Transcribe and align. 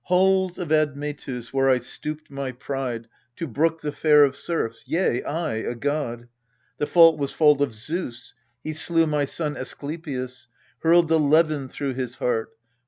Halls 0.05 0.57
of 0.57 0.71
Admetus, 0.71 1.53
where 1.53 1.69
I 1.69 1.77
stooped 1.77 2.31
my 2.31 2.53
pride 2.53 3.07
To 3.35 3.45
brook 3.45 3.81
the 3.81 3.91
fare 3.91 4.23
of 4.23 4.35
serfs, 4.35 4.85
yea 4.87 5.21
I, 5.21 5.57
a 5.57 5.75
god 5.75 6.27
The 6.79 6.87
fault 6.87 7.19
was 7.19 7.31
fault 7.31 7.61
of 7.61 7.75
Zeus: 7.75 8.33
he 8.63 8.73
slew 8.73 9.05
my 9.05 9.25
son 9.25 9.53
Asklepius 9.55 10.47
hurled 10.79 11.07
the 11.07 11.19
levin 11.19 11.67
through 11.69 11.93
his 11.93 12.15
heart. 12.15 12.49